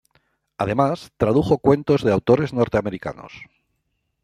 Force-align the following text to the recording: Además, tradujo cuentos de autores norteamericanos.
Además, 0.57 1.11
tradujo 1.15 1.59
cuentos 1.59 2.01
de 2.01 2.11
autores 2.11 2.53
norteamericanos. 2.53 3.33